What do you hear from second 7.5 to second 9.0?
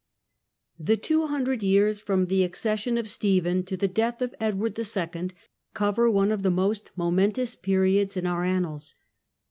^^^ periods in our annals.